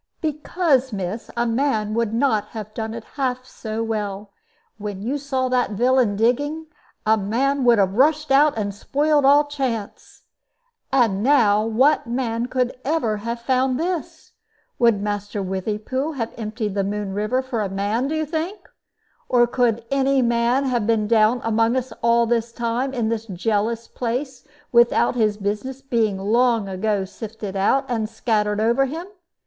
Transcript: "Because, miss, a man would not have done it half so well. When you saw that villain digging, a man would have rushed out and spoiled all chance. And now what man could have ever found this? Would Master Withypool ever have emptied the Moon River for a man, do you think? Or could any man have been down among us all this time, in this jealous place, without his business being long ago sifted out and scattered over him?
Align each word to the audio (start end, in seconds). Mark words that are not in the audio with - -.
"Because, 0.19 0.91
miss, 0.91 1.29
a 1.37 1.45
man 1.45 1.93
would 1.93 2.11
not 2.11 2.45
have 2.55 2.73
done 2.73 2.95
it 2.95 3.03
half 3.03 3.45
so 3.45 3.83
well. 3.83 4.31
When 4.79 5.03
you 5.03 5.19
saw 5.19 5.47
that 5.49 5.73
villain 5.73 6.15
digging, 6.15 6.65
a 7.05 7.17
man 7.17 7.63
would 7.65 7.77
have 7.77 7.93
rushed 7.93 8.31
out 8.31 8.57
and 8.57 8.73
spoiled 8.73 9.25
all 9.25 9.43
chance. 9.45 10.23
And 10.91 11.21
now 11.21 11.63
what 11.63 12.07
man 12.07 12.47
could 12.47 12.69
have 12.83 13.03
ever 13.03 13.17
found 13.37 13.79
this? 13.79 14.31
Would 14.79 15.03
Master 15.03 15.43
Withypool 15.43 16.13
ever 16.15 16.15
have 16.15 16.33
emptied 16.35 16.73
the 16.73 16.83
Moon 16.83 17.13
River 17.13 17.43
for 17.43 17.61
a 17.61 17.69
man, 17.69 18.07
do 18.07 18.15
you 18.15 18.25
think? 18.25 18.67
Or 19.29 19.45
could 19.45 19.85
any 19.91 20.23
man 20.23 20.65
have 20.65 20.87
been 20.87 21.05
down 21.07 21.41
among 21.43 21.75
us 21.75 21.91
all 22.01 22.25
this 22.25 22.51
time, 22.51 22.91
in 22.91 23.09
this 23.09 23.27
jealous 23.27 23.87
place, 23.87 24.47
without 24.71 25.13
his 25.13 25.37
business 25.37 25.83
being 25.83 26.17
long 26.17 26.67
ago 26.67 27.05
sifted 27.05 27.55
out 27.55 27.85
and 27.87 28.09
scattered 28.09 28.59
over 28.59 28.85
him? 28.85 29.05